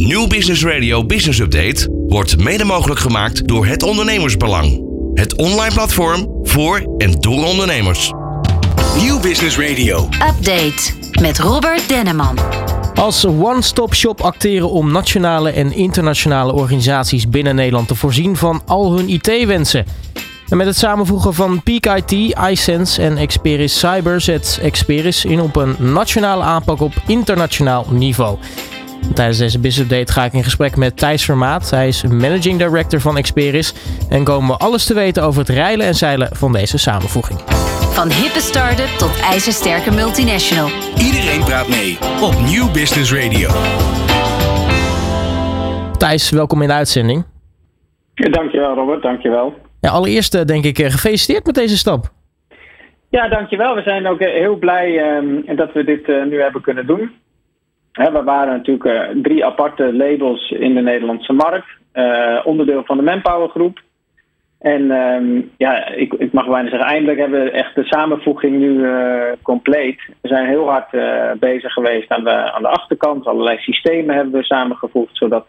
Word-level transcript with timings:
New 0.00 0.28
Business 0.28 0.64
Radio 0.64 1.04
Business 1.04 1.38
Update 1.38 1.88
wordt 2.08 2.38
mede 2.38 2.64
mogelijk 2.64 3.00
gemaakt 3.00 3.46
door 3.48 3.66
het 3.66 3.82
Ondernemersbelang. 3.82 4.82
Het 5.14 5.36
online 5.36 5.74
platform 5.74 6.28
voor 6.42 6.94
en 6.98 7.12
door 7.12 7.44
ondernemers. 7.44 8.12
Nieuw 9.00 9.20
Business 9.20 9.58
Radio. 9.58 10.04
Update 10.04 10.92
met 11.20 11.38
Robert 11.38 11.88
Denneman. 11.88 12.38
Als 12.94 13.26
one-stop 13.26 13.94
shop 13.94 14.20
acteren 14.20 14.70
om 14.70 14.92
nationale 14.92 15.50
en 15.50 15.72
internationale 15.72 16.52
organisaties 16.52 17.28
binnen 17.28 17.54
Nederland 17.54 17.88
te 17.88 17.94
voorzien 17.94 18.36
van 18.36 18.62
al 18.66 18.96
hun 18.96 19.08
IT-wensen. 19.08 19.84
En 20.48 20.56
met 20.56 20.66
het 20.66 20.76
samenvoegen 20.76 21.34
van 21.34 21.62
Peak 21.62 21.96
IT, 21.96 22.36
iSense 22.50 23.02
en 23.02 23.16
Experis 23.16 23.78
Cyber 23.78 24.20
zet 24.20 24.58
Experis 24.62 25.24
in 25.24 25.40
op 25.40 25.56
een 25.56 25.76
nationale 25.78 26.42
aanpak 26.42 26.80
op 26.80 26.92
internationaal 27.06 27.86
niveau. 27.90 28.38
Tijdens 29.14 29.38
deze 29.38 29.60
Business 29.60 29.92
Update 29.92 30.12
ga 30.12 30.24
ik 30.24 30.32
in 30.32 30.42
gesprek 30.42 30.76
met 30.76 30.96
Thijs 30.96 31.24
Vermaat. 31.24 31.70
Hij 31.70 31.88
is 31.88 32.04
Managing 32.04 32.58
Director 32.58 33.00
van 33.00 33.16
Experis. 33.16 33.74
En 34.10 34.24
komen 34.24 34.48
we 34.48 34.56
alles 34.56 34.86
te 34.86 34.94
weten 34.94 35.22
over 35.22 35.40
het 35.40 35.48
reilen 35.48 35.86
en 35.86 35.94
zeilen 35.94 36.28
van 36.36 36.52
deze 36.52 36.78
samenvoeging. 36.78 37.40
Van 37.92 38.10
hippe 38.10 38.40
start-up 38.40 38.98
tot 38.98 39.20
ijzersterke 39.20 39.90
multinational. 39.90 40.68
Iedereen 40.98 41.44
praat 41.44 41.68
mee 41.68 41.98
op 42.22 42.34
Nieuw 42.46 42.70
Business 42.70 43.12
Radio. 43.12 43.48
Thijs, 45.98 46.30
welkom 46.30 46.62
in 46.62 46.68
de 46.68 46.74
uitzending. 46.74 47.24
Dankjewel 48.14 48.74
Robert, 48.74 49.02
dankjewel. 49.02 49.54
Ja, 49.80 49.90
allereerst 49.90 50.34
eh, 50.34 50.44
denk 50.44 50.64
ik 50.64 50.78
eh, 50.78 50.90
gefeliciteerd 50.90 51.46
met 51.46 51.54
deze 51.54 51.76
stap. 51.76 52.04
Ja, 53.08 53.28
dankjewel. 53.28 53.74
We 53.74 53.82
zijn 53.82 54.06
ook 54.06 54.20
eh, 54.20 54.32
heel 54.32 54.56
blij 54.56 54.98
ehm, 54.98 55.56
dat 55.56 55.72
we 55.72 55.84
dit 55.84 56.06
nu 56.06 56.40
hebben 56.40 56.62
kunnen 56.62 56.86
doen. 56.86 57.10
We 57.92 58.22
waren 58.24 58.52
natuurlijk 58.52 59.22
drie 59.22 59.44
aparte 59.44 59.94
labels 59.94 60.50
in 60.50 60.74
de 60.74 60.80
Nederlandse 60.80 61.32
markt. 61.32 61.68
onderdeel 62.44 62.84
van 62.84 62.96
de 62.96 63.02
Manpower 63.02 63.48
groep. 63.48 63.80
En 64.58 64.90
ehm, 64.90 65.40
ja, 65.56 65.86
ik, 65.86 66.12
ik, 66.12 66.32
mag 66.32 66.46
bijna 66.46 66.68
zeggen, 66.68 66.88
eindelijk 66.88 67.18
hebben 67.18 67.44
we 67.44 67.50
echt 67.50 67.74
de 67.74 67.84
samenvoeging 67.84 68.58
nu 68.58 68.86
compleet. 69.42 70.00
We 70.20 70.28
zijn 70.28 70.46
heel 70.46 70.68
hard 70.68 70.90
bezig 71.38 71.72
geweest 71.72 72.10
aan 72.10 72.24
de, 72.24 72.52
aan 72.52 72.62
de 72.62 72.68
achterkant. 72.68 73.26
Allerlei 73.26 73.58
systemen 73.58 74.14
hebben 74.14 74.32
we 74.34 74.44
samengevoegd, 74.44 75.16
zodat 75.16 75.46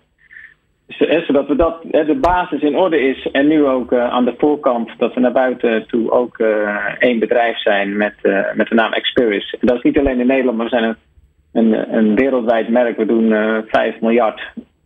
zodat 1.26 1.48
we 1.48 1.55
dat, 1.55 1.81
de 1.81 2.17
basis 2.22 2.61
in 2.61 2.78
orde 2.78 3.00
is. 3.00 3.31
En 3.31 3.48
nu 3.48 3.66
ook 3.66 3.94
aan 3.94 4.26
de 4.26 4.33
voorkant 4.38 4.89
dat 4.98 5.14
we 5.14 5.20
naar 5.20 5.31
buiten 5.31 5.88
toe 5.88 6.11
ook 6.11 6.39
één 7.00 7.20
bedrijf 7.20 7.58
zijn 7.58 7.98
met, 7.98 8.16
met 8.53 8.67
de 8.67 8.76
naam 8.76 8.94
Experis. 8.94 9.55
En 9.59 9.67
dat 9.67 9.78
is 9.78 9.83
niet 9.83 9.98
alleen 9.98 10.20
in 10.20 10.28
Nederland, 10.28 10.58
maar 10.58 10.66
we 10.66 10.78
zijn 10.78 10.83
een, 10.83 10.95
een, 11.54 12.16
wereldwijd 12.16 12.70
merk. 12.70 12.98
We 12.98 13.06
doen 13.06 13.34
5 13.68 14.02
miljard. 14.02 14.42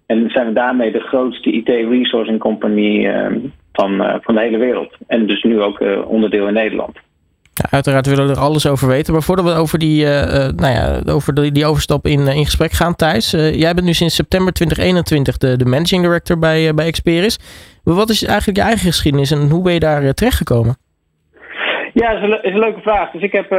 En 0.06 0.30
zijn 0.30 0.48
we 0.48 0.54
daarmee 0.54 0.92
de 0.92 1.00
grootste 1.00 1.52
IT-resourcing 1.52 2.40
company 2.40 3.12
van, 3.74 4.20
van 4.22 4.36
de 4.36 4.42
hele 4.42 4.58
wereld. 4.58 4.98
En 5.08 5.28
dus 5.28 5.44
nu 5.44 5.62
ook 5.62 5.84
onderdeel 6.08 6.48
in 6.48 6.54
Nederland. 6.54 6.98
Ja, 7.54 7.66
uiteraard 7.70 8.06
willen 8.06 8.28
we 8.28 8.34
er 8.34 8.40
alles 8.40 8.68
over 8.68 8.88
weten. 8.88 9.14
Maar 9.14 9.24
voordat 9.24 9.46
we 9.46 9.52
over 9.52 9.80
die, 9.80 10.06
nou 10.06 10.68
ja, 10.68 11.02
over 11.06 11.34
die, 11.34 11.52
die 11.52 11.66
overstap 11.66 12.06
in, 12.06 12.28
in 12.28 12.46
gesprek 12.46 12.72
gaan, 12.72 12.96
Thijs. 12.96 13.32
Jij 13.32 13.74
bent 13.74 13.86
nu 13.86 13.94
sinds 13.94 14.16
september 14.16 14.54
2021 14.54 15.38
de, 15.38 15.58
de 15.58 15.66
managing 15.66 16.02
director 16.02 16.40
bij, 16.40 16.74
bij 16.74 16.86
Experis. 16.86 17.40
Maar 17.84 17.96
wat 17.96 18.10
is 18.10 18.24
eigenlijk 18.24 18.58
je 18.58 18.64
eigen 18.64 18.88
geschiedenis 18.88 19.32
en 19.32 19.50
hoe 19.50 19.64
ben 19.64 19.74
je 19.74 19.80
daar 19.80 20.14
terechtgekomen? 20.14 20.78
Ja, 22.02 22.12
is 22.12 22.22
een, 22.22 22.44
is 22.44 22.54
een, 22.54 22.60
leuke 22.60 22.82
vraag. 22.82 23.12
Dus 23.12 23.22
ik 23.22 23.32
heb 23.32 23.52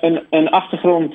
een, 0.00 0.20
een 0.30 0.48
achtergrond 0.48 1.12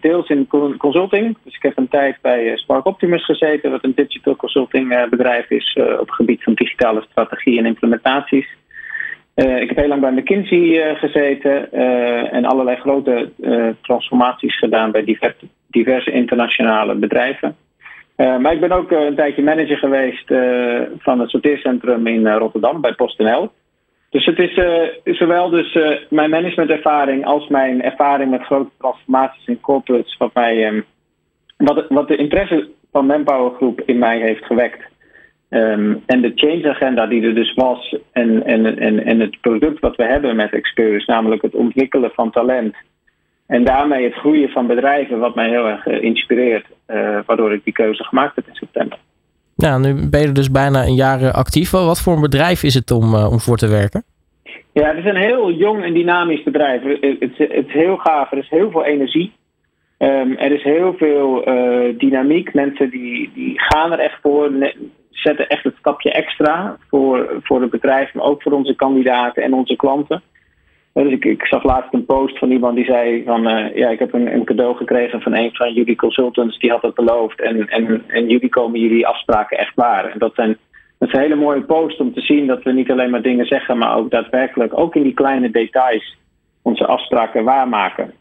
deels 0.00 0.28
in 0.28 0.46
consulting. 0.78 1.36
Dus 1.44 1.54
ik 1.54 1.62
heb 1.62 1.78
een 1.78 1.88
tijd 1.88 2.16
bij 2.20 2.56
Spark 2.56 2.86
Optimus 2.86 3.24
gezeten, 3.24 3.70
wat 3.70 3.84
een 3.84 3.92
digital 3.94 4.36
consulting 4.36 5.08
bedrijf 5.10 5.50
is 5.50 5.78
op 5.98 6.06
het 6.06 6.14
gebied 6.14 6.42
van 6.42 6.54
digitale 6.54 7.04
strategie 7.10 7.58
en 7.58 7.66
implementaties. 7.66 8.46
Ik 9.34 9.68
heb 9.68 9.76
heel 9.76 9.88
lang 9.88 10.00
bij 10.00 10.12
McKinsey 10.12 10.94
gezeten 10.94 11.72
en 12.32 12.44
allerlei 12.44 12.76
grote 12.76 13.30
transformaties 13.82 14.58
gedaan 14.58 14.90
bij 14.90 15.18
diverse 15.66 16.10
internationale 16.10 16.94
bedrijven. 16.94 17.56
maar 18.16 18.52
ik 18.52 18.60
ben 18.60 18.72
ook 18.72 18.90
een 18.90 19.14
tijdje 19.14 19.42
manager 19.42 19.76
geweest 19.76 20.26
van 20.98 21.20
het 21.20 21.30
sorteercentrum 21.30 22.06
in 22.06 22.28
Rotterdam 22.28 22.80
bij 22.80 22.92
PostNL. 22.94 23.50
Dus 24.12 24.26
het 24.26 24.38
is 24.38 25.18
zowel 25.18 25.50
dus 25.50 25.78
mijn 26.08 26.30
managementervaring 26.30 27.24
als 27.24 27.48
mijn 27.48 27.82
ervaring 27.82 28.30
met 28.30 28.42
grote 28.42 28.70
transformaties 28.78 29.46
in 29.46 29.60
corporates 29.60 30.16
wat, 30.16 30.34
mij, 30.34 30.66
um, 30.66 30.84
wat, 31.56 31.86
wat 31.88 32.08
de 32.08 32.16
interesse 32.16 32.68
van 32.90 33.06
Manpower 33.06 33.52
Groep 33.56 33.80
in 33.80 33.98
mij 33.98 34.20
heeft 34.20 34.44
gewekt. 34.44 34.90
Um, 35.48 36.02
en 36.06 36.20
de 36.20 36.32
change 36.34 36.68
agenda 36.68 37.06
die 37.06 37.22
er 37.22 37.34
dus 37.34 37.54
was 37.54 37.96
en, 38.12 38.44
en, 38.46 38.78
en, 38.78 39.04
en 39.04 39.20
het 39.20 39.40
product 39.40 39.80
wat 39.80 39.96
we 39.96 40.04
hebben 40.04 40.36
met 40.36 40.52
Experience, 40.52 41.10
namelijk 41.10 41.42
het 41.42 41.54
ontwikkelen 41.54 42.10
van 42.10 42.30
talent 42.30 42.74
en 43.46 43.64
daarmee 43.64 44.04
het 44.04 44.14
groeien 44.14 44.48
van 44.48 44.66
bedrijven, 44.66 45.18
wat 45.18 45.34
mij 45.34 45.48
heel 45.48 45.68
erg 45.68 45.86
uh, 45.86 46.02
inspireert, 46.02 46.66
uh, 46.88 47.18
waardoor 47.26 47.52
ik 47.52 47.64
die 47.64 47.72
keuze 47.72 48.04
gemaakt 48.04 48.36
heb 48.36 48.46
in 48.46 48.54
september. 48.54 48.98
Ja, 49.56 49.78
nu 49.78 50.08
ben 50.10 50.20
je 50.20 50.32
dus 50.32 50.50
bijna 50.50 50.82
een 50.84 50.94
jaar 50.94 51.22
eh, 51.22 51.32
actief. 51.32 51.70
Wat 51.70 52.00
voor 52.00 52.14
een 52.14 52.20
bedrijf 52.20 52.62
is 52.62 52.74
het 52.74 52.90
om, 52.90 53.14
om 53.14 53.40
voor 53.40 53.56
te 53.56 53.68
werken? 53.68 54.04
Ja, 54.72 54.88
het 54.88 54.98
is 54.98 55.04
een 55.04 55.16
heel 55.16 55.50
jong 55.50 55.84
en 55.84 55.94
dynamisch 55.94 56.42
bedrijf. 56.42 56.82
Het, 56.82 57.38
het, 57.38 57.66
is 57.66 57.72
heel 57.72 57.96
gaaf, 57.96 58.32
er 58.32 58.38
is 58.38 58.48
heel 58.48 58.70
veel 58.70 58.84
energie. 58.84 59.32
Um, 59.98 60.36
er 60.36 60.52
is 60.52 60.62
heel 60.62 60.94
veel 60.98 61.48
uh, 61.48 61.98
dynamiek. 61.98 62.54
Mensen 62.54 62.90
die, 62.90 63.30
die 63.34 63.60
gaan 63.60 63.92
er 63.92 63.98
echt 63.98 64.18
voor 64.22 64.50
zetten 65.10 65.48
echt 65.48 65.64
het 65.64 65.76
stapje 65.78 66.12
extra 66.12 66.76
voor, 66.88 67.40
voor 67.42 67.60
het 67.60 67.70
bedrijf, 67.70 68.14
maar 68.14 68.24
ook 68.24 68.42
voor 68.42 68.52
onze 68.52 68.74
kandidaten 68.74 69.42
en 69.42 69.54
onze 69.54 69.76
klanten. 69.76 70.22
Dus 70.92 71.12
ik, 71.12 71.24
ik 71.24 71.46
zag 71.46 71.62
laatst 71.62 71.92
een 71.92 72.04
post 72.04 72.38
van 72.38 72.50
iemand 72.50 72.76
die 72.76 72.84
zei 72.84 73.24
van 73.24 73.48
uh, 73.48 73.76
ja, 73.76 73.88
ik 73.88 73.98
heb 73.98 74.12
een, 74.12 74.34
een, 74.34 74.44
cadeau 74.44 74.76
gekregen 74.76 75.20
van 75.20 75.36
een 75.36 75.50
van 75.52 75.72
jullie 75.72 75.96
consultants, 75.96 76.58
die 76.58 76.70
had 76.70 76.82
het 76.82 76.94
beloofd. 76.94 77.40
En, 77.40 77.68
en, 77.68 78.04
en 78.06 78.28
jullie 78.28 78.48
komen 78.48 78.80
jullie 78.80 79.06
afspraken 79.06 79.58
echt 79.58 79.74
waar. 79.74 80.04
En 80.04 80.18
dat 80.18 80.34
zijn, 80.34 80.56
dat 80.98 81.08
is 81.08 81.14
een 81.14 81.20
hele 81.20 81.34
mooie 81.34 81.62
post 81.62 82.00
om 82.00 82.14
te 82.14 82.20
zien 82.20 82.46
dat 82.46 82.62
we 82.62 82.72
niet 82.72 82.90
alleen 82.90 83.10
maar 83.10 83.22
dingen 83.22 83.46
zeggen, 83.46 83.78
maar 83.78 83.96
ook 83.96 84.10
daadwerkelijk, 84.10 84.78
ook 84.78 84.94
in 84.94 85.02
die 85.02 85.14
kleine 85.14 85.50
details, 85.50 86.16
onze 86.62 86.86
afspraken 86.86 87.44
waarmaken. 87.44 88.12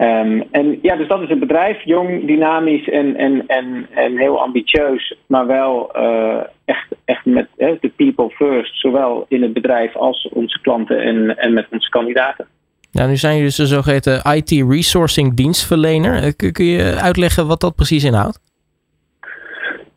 Um, 0.00 0.44
en 0.50 0.78
ja, 0.82 0.96
dus 0.96 1.08
dat 1.08 1.22
is 1.22 1.30
een 1.30 1.38
bedrijf, 1.38 1.84
jong, 1.84 2.26
dynamisch 2.26 2.88
en, 2.88 3.16
en, 3.16 3.46
en, 3.46 3.86
en 3.94 4.18
heel 4.18 4.40
ambitieus, 4.40 5.16
maar 5.26 5.46
wel 5.46 5.90
uh, 5.96 6.40
echt, 6.64 6.86
echt 7.04 7.24
met 7.24 7.48
de 7.56 7.78
uh, 7.80 7.90
people 7.96 8.30
first, 8.30 8.80
zowel 8.80 9.24
in 9.28 9.42
het 9.42 9.52
bedrijf 9.52 9.96
als 9.96 10.28
onze 10.32 10.60
klanten 10.60 11.00
en, 11.00 11.36
en 11.38 11.52
met 11.52 11.66
onze 11.70 11.90
kandidaten. 11.90 12.46
Ja, 12.90 13.06
nu 13.06 13.16
zijn 13.16 13.32
jullie 13.32 13.48
dus 13.48 13.58
een 13.58 13.66
zogeheten 13.66 14.32
IT 14.34 14.50
resourcing 14.50 15.34
dienstverlener. 15.34 16.22
Eh, 16.22 16.52
kun 16.52 16.64
je 16.64 16.96
uitleggen 17.00 17.46
wat 17.46 17.60
dat 17.60 17.74
precies 17.74 18.04
inhoudt? 18.04 18.40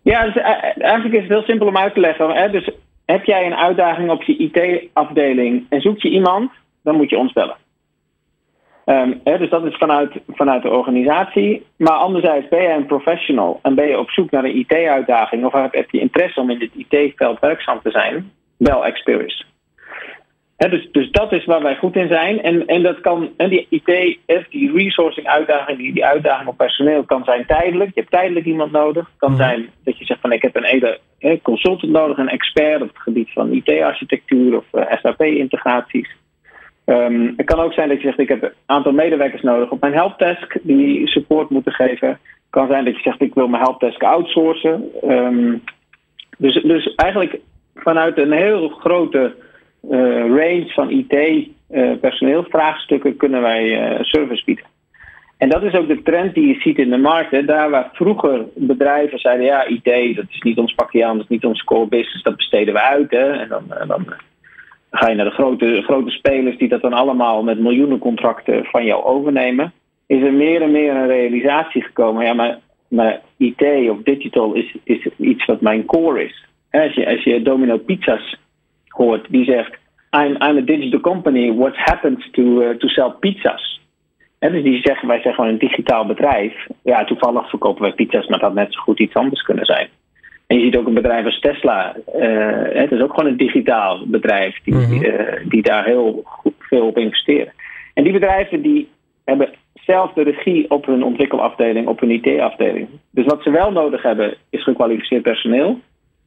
Ja, 0.02 0.24
dus 0.26 0.38
eigenlijk 0.78 1.14
is 1.14 1.22
het 1.22 1.32
heel 1.32 1.44
simpel 1.44 1.68
om 1.68 1.78
uit 1.78 1.94
te 1.94 2.00
leggen. 2.00 2.30
Hè? 2.30 2.50
Dus 2.50 2.70
heb 3.06 3.24
jij 3.24 3.46
een 3.46 3.56
uitdaging 3.56 4.10
op 4.10 4.24
je 4.24 4.38
IT-afdeling 4.38 5.66
en 5.70 5.82
zoek 5.82 6.02
je 6.02 6.10
iemand, 6.10 6.52
dan 6.84 6.96
moet 6.96 7.10
je 7.10 7.18
ons 7.18 7.34
bellen. 7.34 7.56
Um, 8.86 9.22
hè, 9.24 9.38
dus 9.38 9.50
dat 9.50 9.66
is 9.66 9.76
vanuit, 9.78 10.12
vanuit 10.28 10.62
de 10.62 10.70
organisatie. 10.70 11.66
Maar 11.78 11.94
anderzijds 11.94 12.48
ben 12.48 12.62
je 12.62 12.70
een 12.70 12.86
professional 12.86 13.60
en 13.62 13.76
ben 13.76 13.88
je 13.88 14.00
op 14.00 14.10
zoek 14.10 14.32
naar 14.32 14.44
een 14.44 14.58
IT-uitdaging 14.58 15.46
of 15.46 15.54
heb, 15.72 15.90
je 15.92 16.00
interesse 16.00 16.40
om 16.40 16.50
in 16.50 16.60
dit 16.60 16.72
IT-veld 16.76 17.40
werkzaam 17.40 17.80
te 17.84 17.92
zijn, 17.92 18.32
wel 18.58 18.86
Experience. 18.86 19.44
Dus, 20.58 20.88
dus 20.92 21.12
dat 21.12 21.32
is 21.32 21.46
waar 21.46 21.62
wij 21.62 21.76
goed 21.76 21.96
in 21.96 22.08
zijn. 22.08 22.42
En, 22.42 22.66
en 22.66 22.84
dat 22.84 23.02
kan, 23.02 23.30
en 23.38 23.50
die 23.50 23.68
IT, 23.70 24.18
die 24.50 24.72
resourcing 24.74 25.28
uitdaging, 25.28 25.78
die, 25.78 25.94
die 25.94 26.06
uitdaging 26.06 26.50
op 26.50 26.58
personeel 26.58 27.04
kan 27.04 27.24
zijn 27.24 27.46
tijdelijk. 27.46 27.90
Je 27.94 28.00
hebt 28.00 28.12
tijdelijk 28.12 28.46
iemand 28.46 28.72
nodig. 28.72 29.06
Het 29.06 29.18
kan 29.18 29.32
mhm. 29.32 29.42
zijn 29.42 29.70
dat 29.84 29.98
je 29.98 30.06
zegt 30.06 30.22
van 30.22 30.32
ik 30.32 30.42
heb 30.42 30.56
een 30.56 31.00
hele 31.18 31.42
consultant 31.42 31.92
nodig, 31.92 32.18
een 32.18 32.30
expert 32.30 32.82
op 32.82 32.88
het 32.88 33.02
gebied 33.02 33.32
van 33.32 33.52
IT-architectuur 33.52 34.58
of 34.58 34.66
uh, 34.72 34.84
SAP-integraties. 34.92 36.16
Um, 36.86 37.34
het 37.38 37.46
kan 37.46 37.60
ook 37.60 37.74
zijn 37.74 37.90
dat 37.90 38.02
je 38.02 38.08
zegt, 38.08 38.20
ik 38.20 38.28
heb 38.28 38.44
een 38.44 38.52
aantal 38.66 38.92
medewerkers 38.92 39.42
nodig 39.42 39.72
op 39.72 39.82
mijn 39.82 39.94
helpdesk 39.94 40.58
die 40.62 41.08
support 41.08 41.50
moeten 41.50 41.72
geven. 41.72 42.08
Het 42.08 42.20
kan 42.50 42.68
zijn 42.68 42.86
dat 42.86 42.96
je 42.96 43.02
zegt, 43.02 43.22
ik 43.22 43.34
wil 43.34 43.48
mijn 43.48 43.64
helpdesk 43.64 44.04
outsourcen. 44.04 44.90
Um, 45.04 45.64
dus, 46.38 46.64
dus 46.64 46.96
eigenlijk 46.96 47.40
vanuit 47.76 48.18
een 48.18 48.32
heel 48.32 48.70
grote 48.70 49.36
uh, 49.90 50.20
range 50.20 50.68
van 50.68 50.90
IT-personeelvraagstukken 50.90 53.12
uh, 53.12 53.18
kunnen 53.18 53.42
wij 53.42 53.94
uh, 53.94 54.00
service 54.02 54.44
bieden. 54.46 54.66
En 55.38 55.50
dat 55.50 55.64
is 55.64 55.74
ook 55.74 55.88
de 55.88 56.02
trend 56.02 56.34
die 56.34 56.48
je 56.48 56.60
ziet 56.60 56.78
in 56.78 56.90
de 56.90 56.98
markt. 56.98 57.32
Hè. 57.32 57.46
Daar 57.46 57.70
waar 57.70 57.90
vroeger 57.94 58.46
bedrijven 58.56 59.20
zeiden, 59.20 59.46
ja, 59.46 59.66
IT, 59.66 60.16
dat 60.16 60.26
is 60.30 60.42
niet 60.42 60.58
ons 60.58 60.74
pakje 60.74 61.06
aan, 61.06 61.18
dat 61.18 61.24
is 61.24 61.30
niet 61.30 61.46
onze 61.46 61.64
core 61.64 61.88
business, 61.88 62.24
dat 62.24 62.36
besteden 62.36 62.74
we 62.74 62.82
uit. 62.82 63.12
Hè. 63.12 63.32
En 63.32 63.50
dan, 63.50 63.64
dan 63.88 64.06
ga 64.98 65.10
je 65.10 65.16
naar 65.16 65.26
de 65.26 65.32
grote, 65.32 65.82
grote 65.82 66.12
spelers 66.12 66.58
die 66.58 66.70
dat 66.70 66.82
dan 66.82 66.94
allemaal 66.94 67.44
met 67.44 67.60
miljoenen 67.60 68.00
contracten 68.00 68.66
van 68.66 68.86
jou 68.86 69.04
overnemen. 69.04 69.74
Is 70.08 70.22
er 70.22 70.34
meer 70.34 70.62
en 70.62 70.72
meer 70.72 70.96
een 70.96 71.08
realisatie 71.08 71.82
gekomen. 71.82 72.26
Ja, 72.26 72.34
maar 72.34 72.60
maar 72.94 73.22
IT 73.38 73.90
of 73.90 74.04
digital 74.04 74.54
is, 74.54 74.76
is 74.84 75.08
iets 75.18 75.46
wat 75.46 75.62
mijn 75.62 75.86
core 75.86 76.24
is. 76.24 76.46
Als 76.72 76.94
je, 76.94 77.08
als 77.08 77.24
je 77.24 77.42
Domino 77.42 77.78
Pizzas 77.78 78.36
hoort, 78.88 79.26
die 79.30 79.46
zegt: 79.46 79.72
I'm, 80.12 80.32
I'm 80.32 80.58
a 80.58 80.62
digital 80.62 81.00
company, 81.00 81.54
what 81.54 81.76
happens 81.76 82.30
to, 82.32 82.62
uh, 82.62 82.70
to 82.70 82.88
sell 82.88 83.14
pizzas? 83.20 83.82
En 84.40 84.52
dus 84.52 84.64
die 84.64 84.82
zeggen, 84.82 85.08
wij 85.08 85.22
zijn 85.22 85.34
gewoon 85.34 85.50
een 85.50 85.58
digitaal 85.58 86.06
bedrijf. 86.06 86.68
Ja, 86.84 87.04
toevallig 87.04 87.50
verkopen 87.50 87.82
wij 87.82 87.94
pizza's, 87.94 88.28
maar 88.28 88.40
dat 88.40 88.48
had 88.48 88.58
net 88.58 88.74
zo 88.74 88.80
goed 88.82 89.00
iets 89.00 89.14
anders 89.14 89.42
kunnen 89.42 89.66
zijn. 89.66 89.90
En 90.48 90.58
je 90.58 90.64
ziet 90.64 90.78
ook 90.78 90.88
een 90.88 90.94
bedrijf 90.94 91.26
als 91.26 91.40
Tesla. 91.40 91.96
Uh, 92.16 92.82
het 92.82 92.92
is 92.92 93.02
ook 93.02 93.14
gewoon 93.14 93.32
een 93.32 93.38
digitaal 93.38 94.04
bedrijf 94.06 94.60
die, 94.64 94.74
mm 94.74 94.84
-hmm. 94.84 95.04
uh, 95.04 95.12
die 95.46 95.62
daar 95.62 95.86
heel 95.86 96.22
goed, 96.24 96.54
veel 96.60 96.88
op 96.88 96.98
investeren. 96.98 97.54
En 97.94 98.04
die 98.04 98.14
bedrijven 98.14 98.62
die 98.62 98.90
hebben 99.26 99.50
zelf 99.74 100.14
de 100.14 100.24
regie 100.24 100.70
op 100.70 100.86
hun 100.86 101.04
ontwikkelafdeling, 101.04 101.88
op 101.88 102.00
hun 102.00 102.12
IT-afdeling. 102.12 102.88
Dus 103.12 103.26
wat 103.26 103.44
ze 103.44 103.52
wel 103.52 103.72
nodig 103.72 104.02
hebben, 104.02 104.34
is 104.50 104.64
gekwalificeerd 104.64 105.22
personeel. 105.22 105.80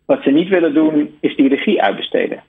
Wat 0.07 0.23
ze 0.23 0.31
niet 0.31 0.49
willen 0.49 0.75
doen, 0.75 1.17
is 1.21 1.37
die 1.37 1.49
regie 1.49 1.83
uitbesteden. 1.83 2.43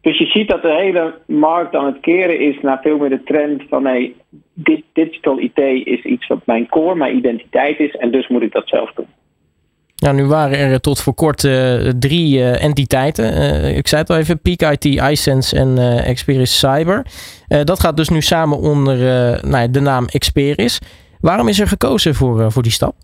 Dus 0.00 0.18
je 0.18 0.26
ziet 0.26 0.48
dat 0.48 0.62
de 0.62 0.74
hele 0.74 1.14
markt 1.26 1.74
aan 1.74 1.86
het 1.86 2.00
keren 2.00 2.40
is 2.40 2.60
naar 2.60 2.80
veel 2.82 2.98
meer 2.98 3.08
de 3.08 3.22
trend 3.22 3.62
van 3.68 3.82
nee, 3.82 4.16
dit, 4.54 4.82
digital 4.92 5.38
IT 5.38 5.58
is 5.86 6.02
iets 6.02 6.26
wat 6.26 6.46
mijn 6.46 6.68
core, 6.68 6.94
mijn 6.94 7.16
identiteit 7.16 7.80
is 7.80 7.96
en 7.96 8.10
dus 8.10 8.28
moet 8.28 8.42
ik 8.42 8.52
dat 8.52 8.68
zelf 8.68 8.92
doen. 8.92 9.06
Nou, 9.96 10.14
nu 10.14 10.24
waren 10.24 10.58
er 10.58 10.80
tot 10.80 11.02
voor 11.02 11.14
kort 11.14 11.44
uh, 11.44 11.74
drie 11.98 12.38
uh, 12.38 12.62
entiteiten. 12.64 13.24
Uh, 13.24 13.76
ik 13.76 13.88
zei 13.88 14.00
het 14.00 14.10
al 14.10 14.16
even, 14.16 14.40
Peak 14.40 14.72
IT, 14.72 14.84
iSense 14.84 15.56
en 15.56 15.78
Experis 16.04 16.58
Cyber. 16.58 17.06
dat 17.64 17.80
gaat 17.80 17.96
dus 17.96 18.08
nu 18.08 18.20
samen 18.20 18.58
onder 18.58 18.96
nou, 19.48 19.70
de 19.70 19.80
naam 19.80 20.06
Experis. 20.06 20.80
Waarom 21.20 21.48
is 21.48 21.60
er 21.60 21.66
gekozen 21.66 22.14
voor, 22.14 22.52
voor 22.52 22.62
die 22.62 22.72
stap? 22.72 22.94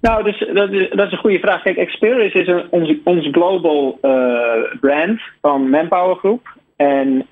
Nou, 0.00 0.24
dus, 0.24 0.38
dat, 0.54 0.72
is, 0.72 0.90
dat 0.90 1.06
is 1.06 1.12
een 1.12 1.18
goede 1.18 1.38
vraag. 1.38 1.62
Kijk, 1.62 1.76
Experis 1.76 2.32
is 2.32 2.46
een, 2.46 2.66
ons, 2.70 2.94
ons 3.04 3.28
global 3.32 3.98
brand 4.80 5.20
van 5.40 5.70
Manpower 5.70 6.16
Group. 6.16 6.56
En 6.76 7.26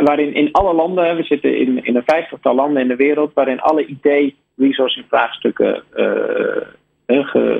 waarin 0.00 0.34
in 0.34 0.52
alle 0.52 0.74
landen, 0.74 1.16
we 1.16 1.22
zitten 1.22 1.58
in, 1.58 1.84
in 1.84 1.96
een 1.96 2.02
vijftigtal 2.06 2.54
landen 2.54 2.82
in 2.82 2.88
de 2.88 2.96
wereld, 2.96 3.32
waarin 3.34 3.60
alle 3.60 3.86
IT-resourcing 3.86 5.04
vraagstukken 5.08 5.82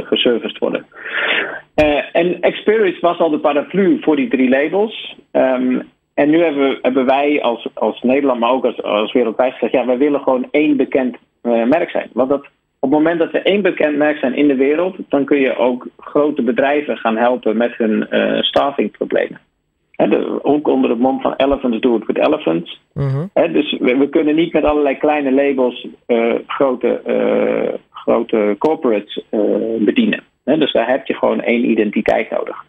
geserviced 0.04 0.58
worden. 0.58 0.86
Uh, 1.76 2.00
en 2.12 2.40
Experience 2.40 3.00
was 3.00 3.18
al 3.18 3.30
de 3.30 3.38
paraplu 3.38 3.98
voor 4.00 4.16
die 4.16 4.28
drie 4.28 4.48
labels. 4.48 5.16
Um, 5.32 5.90
en 6.14 6.30
nu 6.30 6.42
hebben, 6.42 6.78
hebben 6.82 7.06
wij 7.06 7.42
als, 7.42 7.68
als 7.74 8.02
Nederland, 8.02 8.40
maar 8.40 8.50
ook 8.50 8.64
als, 8.64 8.82
als 8.82 9.12
wereldwijd 9.12 9.52
gezegd: 9.52 9.72
ja, 9.72 9.86
wij 9.86 9.98
willen 9.98 10.20
gewoon 10.20 10.48
één 10.50 10.76
bekend 10.76 11.16
uh, 11.42 11.64
merk 11.64 11.90
zijn. 11.90 12.10
Want 12.12 12.28
dat, 12.28 12.40
op 12.78 12.90
het 12.90 12.98
moment 12.98 13.18
dat 13.18 13.30
we 13.30 13.38
één 13.38 13.62
bekend 13.62 13.96
merk 13.96 14.18
zijn 14.18 14.34
in 14.34 14.48
de 14.48 14.56
wereld, 14.56 14.96
dan 15.08 15.24
kun 15.24 15.40
je 15.40 15.56
ook 15.56 15.86
grote 15.98 16.42
bedrijven 16.42 16.96
gaan 16.96 17.16
helpen 17.16 17.56
met 17.56 17.76
hun 17.76 18.06
uh, 18.10 18.42
staffingproblemen. 18.42 19.40
De, 19.96 20.38
ook 20.42 20.68
onder 20.68 20.90
het 20.90 20.98
mom 20.98 21.20
van 21.20 21.34
Elephants 21.36 21.80
do 21.80 21.96
it 21.96 22.06
with 22.06 22.18
Elephants. 22.18 22.80
He, 23.32 23.52
dus 23.52 23.78
we, 23.78 23.96
we, 23.96 24.08
kunnen 24.08 24.34
niet 24.34 24.52
met 24.52 24.64
allerlei 24.64 24.96
kleine 24.96 25.32
labels 25.32 25.86
uh, 26.06 26.34
grote, 26.46 27.00
grote 28.02 28.56
corporates 28.58 29.24
uh, 29.30 29.40
bedienen. 29.84 30.22
Dus 30.44 30.72
daar 30.72 30.88
heb 30.88 31.06
je 31.06 31.14
gewoon 31.14 31.40
één 31.40 31.70
identiteit 31.70 32.30
nodig. 32.30 32.64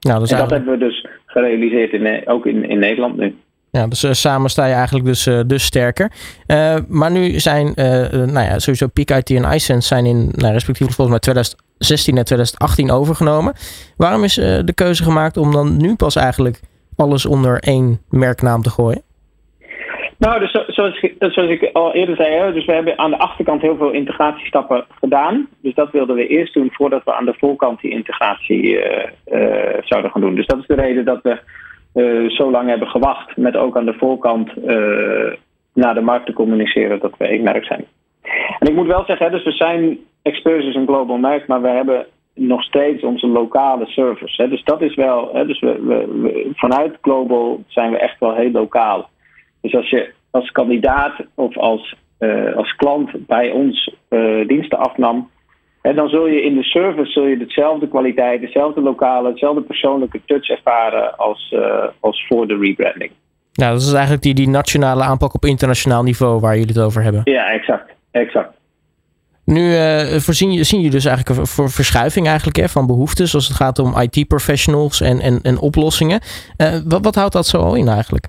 Nou, 0.00 0.20
dus 0.20 0.30
en 0.30 0.38
dat 0.38 0.50
hebben 0.50 0.72
we 0.72 0.78
dus 0.78 1.06
gerealiseerd 1.26 1.92
in, 1.92 2.28
ook 2.28 2.46
in, 2.46 2.68
in 2.68 2.78
Nederland 2.78 3.16
nu. 3.16 3.36
Ja, 3.70 3.86
dus 3.86 4.04
uh, 4.04 4.12
samen 4.12 4.50
sta 4.50 4.66
je 4.66 4.74
eigenlijk 4.74 5.04
dus, 5.04 5.26
uh, 5.26 5.40
dus 5.46 5.64
sterker. 5.64 6.12
Uh, 6.46 6.76
maar 6.88 7.10
nu 7.10 7.38
zijn, 7.38 7.72
nou 8.10 8.40
ja, 8.40 8.58
sowieso 8.58 8.86
Peak 8.86 9.10
IT 9.10 9.30
en 9.30 9.52
iSense 9.52 9.88
zijn 9.88 10.06
in, 10.06 10.16
nou, 10.16 10.52
respectievelijk 10.52 10.94
volgens 10.94 11.08
mij 11.08 11.18
2016 11.18 12.16
en 12.16 12.24
2018 12.24 12.90
overgenomen. 12.90 13.52
Waarom 13.96 14.24
is 14.24 14.34
de 14.34 14.72
keuze 14.74 15.02
gemaakt 15.02 15.36
om 15.36 15.52
dan 15.52 15.76
nu 15.76 15.96
pas 15.96 16.16
eigenlijk 16.16 16.60
alles 16.96 17.26
onder 17.26 17.60
één 17.60 18.00
merknaam 18.08 18.62
te 18.62 18.70
gooien? 18.70 19.02
Nou, 20.18 20.40
dus 20.40 20.64
zoals, 21.18 21.48
ik, 21.50 21.70
al 21.72 21.94
eerder 21.94 22.16
zei, 22.16 22.52
dus 22.52 22.64
we 22.64 22.72
hebben 22.72 22.98
aan 22.98 23.10
de 23.10 23.18
achterkant 23.18 23.60
heel 23.60 23.76
veel 23.76 23.90
integratiestappen 23.90 24.84
gedaan. 25.00 25.48
Dus 25.62 25.74
dat 25.74 25.90
wilden 25.90 26.16
we 26.16 26.26
eerst 26.26 26.54
doen 26.54 26.70
voordat 26.72 27.04
we 27.04 27.14
aan 27.14 27.24
de 27.24 27.34
voorkant 27.38 27.80
die 27.80 27.90
integratie 27.90 28.78
zouden 29.80 30.10
gaan 30.10 30.20
doen. 30.20 30.34
Dus 30.34 30.46
dat 30.46 30.58
is 30.58 30.66
de 30.66 30.74
reden 30.74 31.04
dat 31.04 31.22
we 31.22 31.40
uh, 31.94 32.30
zo 32.30 32.50
lang 32.50 32.68
hebben 32.68 32.88
gewacht 32.88 33.36
met 33.36 33.56
ook 33.56 33.76
aan 33.76 33.84
de 33.84 33.96
voorkant 33.98 34.50
naar 35.74 35.94
de 35.94 36.00
markt 36.00 36.26
te 36.26 36.32
communiceren 36.32 37.00
dat 37.00 37.14
we 37.18 37.26
één 37.26 37.42
merk 37.42 37.64
zijn. 37.64 37.84
En 38.58 38.68
ik 38.68 38.74
moet 38.74 38.86
wel 38.86 39.04
zeggen, 39.04 39.30
dus 39.30 39.44
we 39.44 39.52
zijn 39.52 39.98
Experts 40.22 40.74
een 40.74 40.86
global 40.86 41.16
merk, 41.16 41.46
maar 41.46 41.62
we 41.62 41.68
hebben 41.68 42.06
nog 42.34 42.62
steeds 42.62 43.02
onze 43.02 43.26
lokale 43.26 43.86
service. 43.86 44.48
Dus 44.48 44.64
dat 44.64 44.82
is 44.82 44.94
wel, 44.94 45.32
dus 45.46 45.60
we, 45.60 45.82
we, 45.82 46.20
we, 46.22 46.50
vanuit 46.54 46.98
global 47.00 47.62
zijn 47.66 47.90
we 47.90 47.98
echt 47.98 48.18
wel 48.18 48.34
heel 48.34 48.50
lokaal. 48.50 49.08
Dus 49.68 49.80
als 49.80 49.90
je 49.90 50.12
als 50.30 50.50
kandidaat 50.50 51.14
of 51.34 51.56
als, 51.56 51.94
uh, 52.18 52.56
als 52.56 52.76
klant 52.76 53.26
bij 53.26 53.50
ons 53.50 53.94
diensten 54.46 54.78
afnam, 54.78 55.28
en 55.88 55.94
dan 55.94 56.08
zul 56.08 56.26
je 56.26 56.42
in 56.42 56.54
de 56.54 56.62
service 56.62 57.12
zul 57.12 57.26
je 57.26 57.36
dezelfde 57.36 57.88
kwaliteit, 57.88 58.40
dezelfde 58.40 58.80
lokale, 58.80 59.28
hetzelfde 59.28 59.62
persoonlijke 59.62 60.20
touch 60.26 60.48
ervaren 60.48 61.16
als, 61.16 61.54
uh, 61.56 61.84
als 62.00 62.26
voor 62.28 62.46
de 62.46 62.58
rebranding. 62.58 63.10
Nou, 63.52 63.72
dat 63.72 63.80
is 63.80 63.92
eigenlijk 63.92 64.22
die, 64.22 64.34
die 64.34 64.48
nationale 64.48 65.02
aanpak 65.02 65.34
op 65.34 65.44
internationaal 65.44 66.02
niveau 66.02 66.40
waar 66.40 66.58
jullie 66.58 66.74
het 66.74 66.84
over 66.84 67.02
hebben. 67.02 67.20
Ja, 67.24 67.50
exact. 67.50 67.92
exact. 68.10 68.56
Nu 69.44 69.60
uh, 69.60 70.18
voorzien, 70.18 70.64
zien 70.64 70.78
jullie 70.78 70.94
dus 70.94 71.04
eigenlijk 71.04 71.40
een 71.40 71.68
verschuiving 71.68 72.26
eigenlijk, 72.26 72.56
hè, 72.56 72.68
van 72.68 72.86
behoeftes 72.86 73.34
als 73.34 73.48
het 73.48 73.56
gaat 73.56 73.78
om 73.78 74.00
IT-professionals 74.00 75.00
en, 75.00 75.20
en, 75.20 75.40
en 75.42 75.58
oplossingen. 75.58 76.20
Uh, 76.56 76.68
wat, 76.84 77.04
wat 77.04 77.14
houdt 77.14 77.32
dat 77.32 77.46
zo 77.46 77.58
al 77.58 77.74
in 77.74 77.88
eigenlijk? 77.88 78.28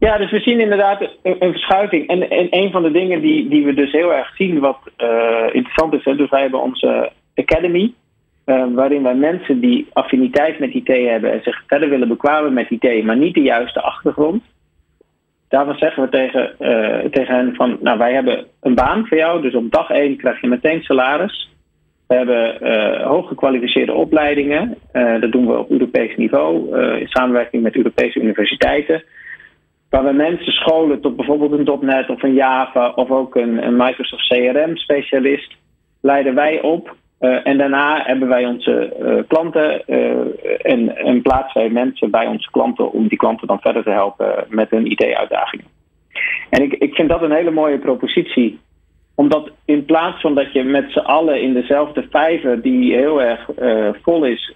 Ja, 0.00 0.18
dus 0.18 0.30
we 0.30 0.40
zien 0.40 0.60
inderdaad 0.60 1.00
een, 1.22 1.36
verschuiving. 1.38 2.08
En, 2.08 2.30
en, 2.30 2.46
een 2.50 2.70
van 2.70 2.82
de 2.82 2.90
dingen 2.90 3.20
die, 3.20 3.48
die 3.48 3.64
we 3.64 3.74
dus 3.74 3.92
heel 3.92 4.14
erg 4.14 4.36
zien, 4.36 4.58
wat 4.58 4.78
uh, 4.98 5.44
interessant 5.52 5.92
is, 5.92 6.04
dus 6.04 6.30
wij 6.30 6.40
hebben 6.40 6.62
onze 6.62 7.12
Academy, 7.34 7.92
uh, 8.46 8.64
waarin 8.74 9.02
wij 9.02 9.14
mensen 9.14 9.60
die 9.60 9.86
affiniteit 9.92 10.58
met 10.58 10.74
IT 10.74 10.86
hebben 10.86 11.32
en 11.32 11.42
zich 11.42 11.62
verder 11.66 11.88
willen 11.88 12.08
bekwamen 12.08 12.52
met 12.52 12.70
IT, 12.70 13.04
maar 13.04 13.16
niet 13.16 13.34
de 13.34 13.42
juiste 13.42 13.80
achtergrond. 13.80 14.42
Daarvan 15.48 15.76
zeggen 15.78 16.02
we 16.02 16.08
tegen, 16.08 16.54
uh, 16.58 17.10
tegen 17.10 17.34
hen 17.34 17.54
van, 17.54 17.78
nou 17.80 17.98
wij 17.98 18.12
hebben 18.12 18.46
een 18.60 18.74
baan 18.74 19.06
voor 19.06 19.16
jou, 19.16 19.42
dus 19.42 19.54
op 19.54 19.70
dag 19.70 19.90
één 19.90 20.16
krijg 20.16 20.40
je 20.40 20.46
meteen 20.46 20.82
salaris. 20.82 21.50
We 22.06 22.14
hebben 22.14 22.56
uh, 22.62 23.06
hooggekwalificeerde 23.06 23.92
opleidingen. 23.92 24.76
Dat 25.20 25.32
doen 25.32 25.46
we 25.46 25.58
op 25.58 25.70
Europees 25.70 26.16
niveau 26.16 26.78
in 27.00 27.08
samenwerking 27.08 27.62
met 27.62 27.76
Europese 27.76 28.20
universiteiten. 28.20 29.02
Waar 29.90 30.04
we 30.04 30.12
mensen 30.12 30.52
scholen 30.52 31.00
tot 31.00 31.16
bijvoorbeeld 31.16 31.52
een 31.52 31.86
.NET 31.86 32.08
of 32.08 32.22
een 32.22 32.34
Java 32.34 32.92
of 32.94 33.10
ook 33.10 33.34
een, 33.36 33.66
een 33.66 33.76
Microsoft 33.76 34.28
CRM 34.28 34.76
specialist, 34.76 35.56
leiden 36.00 36.34
wij 36.34 36.60
op. 36.60 36.96
Uh, 37.20 37.46
en 37.46 37.58
daarna 37.58 38.02
hebben 38.02 38.28
wij 38.28 38.46
onze 38.46 38.96
uh, 39.00 39.22
klanten 39.28 39.82
uh, 39.86 40.10
en, 40.62 40.96
en 40.96 41.22
plaatsen 41.22 41.60
wij 41.60 41.70
mensen 41.70 42.10
bij 42.10 42.26
onze 42.26 42.50
klanten 42.50 42.92
om 42.92 43.08
die 43.08 43.18
klanten 43.18 43.46
dan 43.46 43.60
verder 43.60 43.82
te 43.82 43.90
helpen 43.90 44.44
met 44.48 44.70
hun 44.70 44.86
IT-uitdagingen. 44.86 45.64
En 46.50 46.62
ik, 46.62 46.72
ik 46.72 46.94
vind 46.94 47.08
dat 47.08 47.22
een 47.22 47.32
hele 47.32 47.50
mooie 47.50 47.78
propositie 47.78 48.58
omdat 49.14 49.50
in 49.64 49.84
plaats 49.84 50.20
van 50.20 50.34
dat 50.34 50.52
je 50.52 50.64
met 50.64 50.90
z'n 50.90 50.98
allen 50.98 51.42
in 51.42 51.52
dezelfde 51.52 52.06
vijver, 52.10 52.62
die 52.62 52.94
heel 52.94 53.22
erg 53.22 53.48
vol 54.02 54.24
is, 54.24 54.54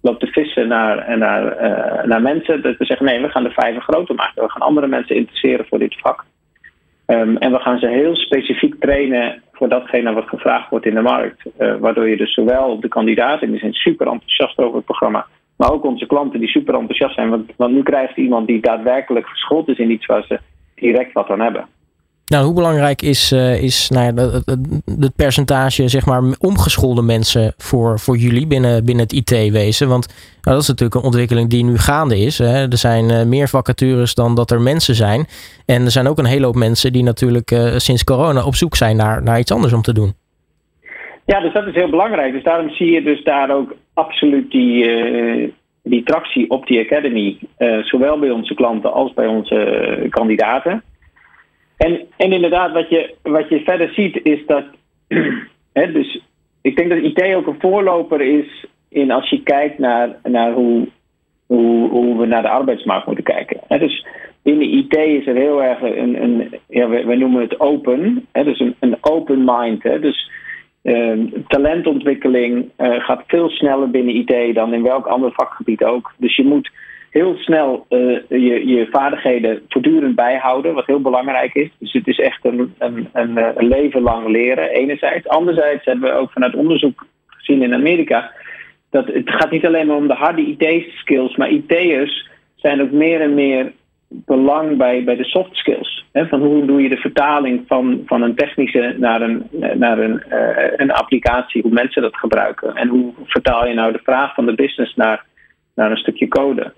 loopt 0.00 0.20
te 0.20 0.26
vissen 0.26 0.68
naar, 0.68 1.18
naar, 1.18 1.42
uh, 1.44 2.04
naar 2.04 2.22
mensen. 2.22 2.62
Dat 2.62 2.76
we 2.76 2.84
zeggen, 2.84 3.06
nee, 3.06 3.20
we 3.20 3.28
gaan 3.28 3.44
de 3.44 3.50
vijver 3.50 3.82
groter 3.82 4.14
maken. 4.14 4.42
We 4.42 4.50
gaan 4.50 4.62
andere 4.62 4.86
mensen 4.86 5.16
interesseren 5.16 5.66
voor 5.68 5.78
dit 5.78 6.00
vak. 6.00 6.24
Um, 7.06 7.36
en 7.36 7.52
we 7.52 7.58
gaan 7.58 7.78
ze 7.78 7.88
heel 7.88 8.16
specifiek 8.16 8.74
trainen 8.80 9.42
voor 9.52 9.68
datgene 9.68 10.12
wat 10.12 10.28
gevraagd 10.28 10.70
wordt 10.70 10.86
in 10.86 10.94
de 10.94 11.00
markt. 11.00 11.44
Uh, 11.58 11.76
waardoor 11.76 12.08
je 12.08 12.16
dus 12.16 12.34
zowel 12.34 12.80
de 12.80 12.88
kandidaten, 12.88 13.50
die 13.50 13.58
zijn 13.58 13.72
super 13.72 14.06
enthousiast 14.06 14.58
over 14.58 14.76
het 14.76 14.84
programma, 14.84 15.26
maar 15.56 15.72
ook 15.72 15.84
onze 15.84 16.06
klanten 16.06 16.40
die 16.40 16.48
super 16.48 16.74
enthousiast 16.74 17.14
zijn. 17.14 17.30
Want, 17.30 17.52
want 17.56 17.72
nu 17.72 17.82
krijgt 17.82 18.16
iemand 18.16 18.46
die 18.46 18.60
daadwerkelijk 18.60 19.26
geschoold 19.26 19.68
is 19.68 19.78
in 19.78 19.90
iets 19.90 20.06
waar 20.06 20.24
ze 20.28 20.40
direct 20.74 21.12
wat 21.12 21.28
aan 21.28 21.40
hebben. 21.40 21.66
Nou, 22.32 22.44
hoe 22.44 22.54
belangrijk 22.54 23.02
is, 23.02 23.32
uh, 23.32 23.62
is 23.62 23.88
nou 23.88 24.04
ja, 24.04 24.22
het, 25.00 25.16
percentage 25.16 25.88
zeg 25.88 26.06
maar, 26.06 26.22
omgeschoolde 26.40 27.02
mensen 27.02 27.54
voor, 27.56 27.98
voor 27.98 28.16
jullie 28.16 28.46
binnen, 28.46 28.84
binnen 28.84 29.04
het 29.04 29.12
IT-wezen? 29.12 29.88
Want 29.88 30.06
nou, 30.42 30.56
dat 30.56 30.62
is 30.62 30.68
natuurlijk 30.68 30.98
een 30.98 31.10
ontwikkeling 31.10 31.50
die 31.50 31.64
nu 31.64 31.78
gaande 31.78 32.18
is. 32.18 32.38
Hè. 32.38 32.68
Er 32.68 32.76
zijn 32.76 33.04
uh, 33.10 33.22
meer 33.24 33.48
vacatures 33.48 34.14
dan 34.14 34.34
dat 34.34 34.50
er 34.50 34.60
mensen 34.60 34.94
zijn. 34.94 35.26
En 35.66 35.84
er 35.84 35.90
zijn 35.90 36.06
ook 36.06 36.18
een 36.18 36.24
hele 36.34 36.44
hoop 36.44 36.54
mensen 36.54 36.92
die 36.92 37.02
natuurlijk 37.02 37.50
uh, 37.50 37.76
sinds 37.76 38.04
corona 38.04 38.44
op 38.44 38.54
zoek 38.54 38.76
zijn 38.76 38.96
naar, 38.96 39.22
naar 39.22 39.38
iets 39.38 39.52
anders 39.52 39.72
om 39.72 39.82
te 39.82 39.94
doen. 39.94 40.12
Ja, 41.24 41.40
dus 41.40 41.52
dat 41.52 41.66
is 41.66 41.74
heel 41.74 41.90
belangrijk. 41.90 42.32
Dus 42.32 42.42
daarom 42.42 42.70
zie 42.70 42.90
je 42.90 43.02
dus 43.02 43.24
daar 43.24 43.50
ook 43.50 43.74
absoluut 43.94 44.50
die, 44.50 45.54
die 45.82 46.02
tractie 46.02 46.50
op 46.50 46.66
die 46.66 46.80
academy. 46.80 47.38
zowel 47.82 48.18
bij 48.18 48.30
onze 48.30 48.54
klanten 48.54 48.92
als 48.92 49.12
bij 49.14 49.26
onze 49.26 50.06
kandidaten. 50.10 50.82
En, 51.86 52.06
en 52.16 52.32
inderdaad, 52.32 52.72
wat 52.72 52.88
je, 52.88 53.14
wat 53.22 53.48
je 53.48 53.60
verder 53.60 53.92
ziet, 53.92 54.20
is 54.22 54.46
dat 54.46 54.64
hè, 55.78 55.92
dus 55.92 56.22
ik 56.62 56.76
denk 56.76 56.88
dat 56.90 56.98
IT 56.98 57.34
ook 57.34 57.46
een 57.46 57.60
voorloper 57.60 58.20
is 58.20 58.66
in 58.88 59.10
als 59.10 59.30
je 59.30 59.42
kijkt 59.42 59.78
naar, 59.78 60.16
naar 60.22 60.52
hoe, 60.52 60.88
hoe, 61.46 61.88
hoe 61.88 62.18
we 62.18 62.26
naar 62.26 62.42
de 62.42 62.48
arbeidsmarkt 62.48 63.06
moeten 63.06 63.24
kijken. 63.24 63.60
Hè, 63.68 63.78
dus 63.78 64.06
binnen 64.42 64.72
IT 64.72 64.96
is 64.96 65.26
er 65.26 65.34
heel 65.34 65.62
erg 65.62 65.80
een, 65.80 66.22
een 66.22 66.58
ja, 66.68 66.88
wij, 66.88 67.16
noemen 67.16 67.40
het 67.40 67.60
open, 67.60 68.26
hè, 68.32 68.44
dus 68.44 68.60
een, 68.60 68.74
een 68.78 68.96
open 69.00 69.44
mind. 69.44 69.82
Hè, 69.82 70.00
dus 70.00 70.30
uh, 70.82 71.32
talentontwikkeling 71.46 72.70
uh, 72.78 73.04
gaat 73.04 73.22
veel 73.26 73.48
sneller 73.48 73.90
binnen 73.90 74.14
IT 74.14 74.54
dan 74.54 74.74
in 74.74 74.82
welk 74.82 75.06
ander 75.06 75.32
vakgebied 75.32 75.84
ook. 75.84 76.12
Dus 76.16 76.36
je 76.36 76.44
moet 76.44 76.70
heel 77.10 77.36
snel 77.36 77.86
uh, 77.88 78.20
je, 78.28 78.66
je 78.66 78.88
vaardigheden 78.90 79.62
voortdurend 79.68 80.14
bijhouden, 80.14 80.74
wat 80.74 80.86
heel 80.86 81.00
belangrijk 81.00 81.54
is. 81.54 81.70
Dus 81.78 81.92
het 81.92 82.06
is 82.06 82.18
echt 82.18 82.44
een, 82.44 82.74
een, 82.78 83.08
een, 83.12 83.36
een 83.36 83.68
leven 83.68 84.02
lang 84.02 84.28
leren, 84.28 84.70
enerzijds. 84.70 85.28
Anderzijds 85.28 85.84
hebben 85.84 86.10
we 86.10 86.16
ook 86.16 86.32
vanuit 86.32 86.54
onderzoek 86.54 87.06
gezien 87.26 87.62
in 87.62 87.74
Amerika 87.74 88.32
dat 88.90 89.06
het 89.06 89.30
gaat 89.30 89.50
niet 89.50 89.66
alleen 89.66 89.86
maar 89.86 89.96
om 89.96 90.08
de 90.08 90.14
harde 90.14 90.46
IT-skills, 90.46 91.36
maar 91.36 91.50
IT'ers 91.50 92.28
zijn 92.54 92.82
ook 92.82 92.90
meer 92.90 93.20
en 93.20 93.34
meer 93.34 93.72
belang 94.08 94.76
bij, 94.76 95.04
bij 95.04 95.16
de 95.16 95.24
soft 95.24 95.56
skills. 95.56 96.04
Van 96.12 96.40
hoe 96.40 96.64
doe 96.64 96.82
je 96.82 96.88
de 96.88 96.96
vertaling 96.96 97.64
van, 97.66 98.02
van 98.06 98.22
een 98.22 98.34
technische 98.34 98.94
naar, 98.98 99.22
een, 99.22 99.48
naar 99.74 99.98
een, 99.98 100.22
uh, 100.32 100.72
een 100.76 100.90
applicatie, 100.90 101.62
hoe 101.62 101.72
mensen 101.72 102.02
dat 102.02 102.16
gebruiken. 102.16 102.74
En 102.74 102.88
hoe 102.88 103.12
vertaal 103.24 103.66
je 103.66 103.74
nou 103.74 103.92
de 103.92 104.00
vraag 104.02 104.34
van 104.34 104.46
de 104.46 104.54
business 104.54 104.94
naar, 104.94 105.24
naar 105.74 105.90
een 105.90 105.96
stukje 105.96 106.28
code. 106.28 106.72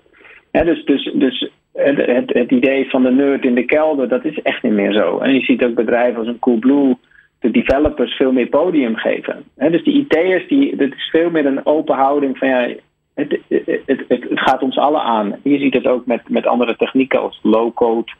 Dus 0.61 0.85
dus, 0.85 1.11
dus 1.13 1.49
het, 1.73 1.97
het, 2.05 2.33
het, 2.33 2.51
idee 2.51 2.89
van 2.89 3.03
de 3.03 3.11
nerd 3.11 3.45
in 3.45 3.55
de 3.55 3.65
kelder, 3.65 4.07
dat 4.07 4.25
is 4.25 4.41
echt 4.41 4.63
niet 4.63 4.73
meer 4.73 4.93
zo. 4.93 5.17
En 5.17 5.33
je 5.33 5.41
ziet 5.41 5.63
ook 5.63 5.75
bedrijven 5.75 6.19
als 6.19 6.27
een 6.27 6.39
Coolblue 6.39 6.97
de 7.39 7.51
developers 7.51 8.13
veel 8.15 8.31
meer 8.31 8.47
podium 8.47 8.95
geven. 8.95 9.43
Dus 9.55 9.83
die 9.83 9.93
IT'ers, 9.93 10.47
die, 10.47 10.75
dat 10.75 10.87
is 10.87 11.09
veel 11.11 11.29
meer 11.29 11.45
een 11.45 11.65
open 11.65 11.95
houding 11.95 12.37
van 12.37 12.47
ja, 12.47 12.73
het, 13.13 13.39
het, 13.47 13.81
het, 13.85 14.03
het, 14.07 14.25
gaat 14.29 14.61
ons 14.61 14.77
allen 14.77 15.01
aan. 15.01 15.35
Je 15.43 15.57
ziet 15.57 15.73
het 15.73 15.87
ook 15.87 16.05
met, 16.05 16.29
met 16.29 16.47
andere 16.47 16.75
technieken 16.75 17.21
als 17.21 17.39
low-code 17.41 18.11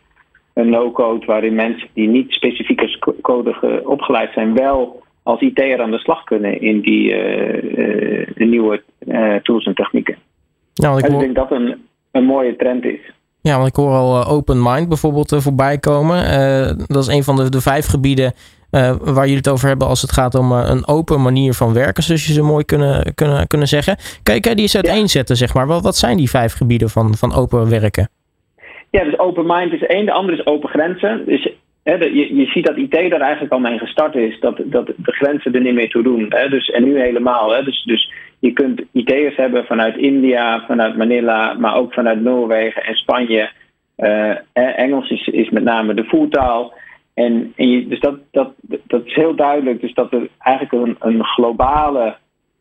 en 0.54 0.70
no-code, 0.70 1.26
waarin 1.26 1.56
mensen 1.56 1.88
die 1.94 2.08
niet 2.08 2.32
specifiek 2.32 2.82
als 2.82 3.00
code 3.22 3.82
opgeleid 3.86 4.34
zijn, 4.34 4.54
wel 4.54 5.04
als 5.24 5.42
IT'er 5.42 5.82
aan 5.82 5.92
de 5.92 5.98
slag 5.98 6.24
kunnen 6.24 6.62
in 6.62 6.82
die 6.82 7.14
uh, 7.14 8.28
uh, 8.38 8.48
nieuwe 8.48 8.84
uh, 9.08 9.36
tools 9.36 9.66
en 9.66 9.76
technieken. 9.76 10.18
Nou, 10.74 10.98
ik, 10.98 11.06
hoor... 11.06 11.14
ik 11.14 11.20
denk 11.20 11.36
dat 11.36 11.52
een, 11.52 11.76
een 12.14 12.26
mooie 12.26 12.56
trend 12.56 12.84
is. 12.84 13.00
Ja, 13.42 13.56
want 13.56 13.68
ik 13.68 13.76
hoor 13.76 13.92
al 13.92 14.26
Open 14.26 14.62
Mind 14.62 14.88
bijvoorbeeld 14.88 15.36
voorbij 15.38 15.78
komen. 15.78 16.18
dat 16.88 17.04
is 17.04 17.08
een 17.08 17.24
van 17.24 17.36
de, 17.36 17.50
de 17.50 17.62
vijf 17.62 17.86
gebieden 17.86 18.34
uh, 18.74 18.96
waar 19.00 19.24
jullie 19.24 19.44
het 19.46 19.50
over 19.50 19.68
hebben 19.68 19.88
als 19.88 20.02
het 20.02 20.12
gaat 20.12 20.36
om 20.36 20.52
uh, 20.52 20.64
een 20.68 20.88
open 20.88 21.22
manier 21.22 21.54
van 21.54 21.74
werken, 21.74 22.04
zoals 22.04 22.28
je 22.28 22.34
ze 22.34 22.42
mooi 22.42 22.66
kunnen, 22.66 23.14
kunnen, 23.16 23.48
kunnen 23.48 23.68
zeggen. 23.68 23.96
Kan 24.24 24.36
je, 24.36 24.42
kan 24.42 24.52
je 24.52 24.58
die 24.58 24.66
eens 24.66 24.76
uiteenzetten, 24.76 25.36
zeg 25.36 25.54
maar? 25.54 25.68
Wat, 25.68 25.84
wat 25.84 25.96
zijn 25.96 26.18
die 26.18 26.30
vijf 26.30 26.54
gebieden 26.54 26.90
van, 26.90 27.16
van 27.16 27.34
open 27.34 27.70
werken? 27.70 28.10
Ja, 28.90 29.04
dus 29.04 29.20
open 29.20 29.46
mind 29.46 29.74
is 29.74 29.86
één, 29.86 30.06
de 30.06 30.12
andere 30.12 30.38
is 30.38 30.46
open 30.46 30.70
grenzen. 30.70 31.24
Dus 31.26 31.52
hè, 31.84 31.98
de, 31.98 32.14
je, 32.14 32.36
je 32.36 32.46
ziet 32.46 32.66
dat 32.66 32.78
IT 32.78 32.92
daar 33.10 33.22
eigenlijk 33.22 33.54
al 33.54 33.60
mee 33.60 33.78
gestart 33.78 34.16
is, 34.16 34.40
dat, 34.40 34.62
dat 34.64 34.86
de 34.86 35.12
grenzen 35.12 35.54
er 35.54 35.62
niet 35.62 35.74
meer 35.74 35.90
toe 35.90 36.04
doen. 36.04 36.26
Hè, 36.30 36.50
dus, 36.50 36.70
en 36.70 36.84
nu 36.84 37.00
helemaal. 37.00 37.54
Hè, 37.56 37.64
dus, 37.64 37.84
dus 37.84 38.12
je 38.44 38.54
kunt 38.54 38.82
IT'ers 38.92 39.36
hebben 39.36 39.66
vanuit 39.66 39.98
India, 39.98 40.64
vanuit 40.68 40.98
Manila, 40.98 41.54
maar 41.54 41.76
ook 41.76 41.94
vanuit 41.94 42.22
Noorwegen 42.22 42.84
en 42.84 42.96
Spanje. 42.96 43.50
Uh, 43.98 44.36
Engels 44.54 45.10
is, 45.10 45.50
met 45.50 45.64
name 45.64 45.94
de 45.94 46.04
voertaal. 46.04 46.74
En, 47.14 47.54
en 47.56 47.90
dus 47.90 48.00
dat, 48.00 48.16
dat, 48.32 48.54
dat 48.88 49.06
is 49.06 49.14
heel 49.14 49.36
duidelijk. 49.36 49.82
Dus 49.82 49.94
dat 49.94 50.14
er 50.14 50.28
eigenlijk 50.40 50.88
een, 50.88 50.96
een 51.00 51.24
globale 51.24 52.16